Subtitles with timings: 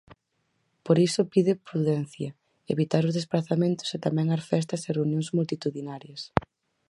[0.85, 2.29] Por iso pide prudencia,
[2.73, 6.21] evitar os desprazamentos e tamén as festas e reunións multitudinarias.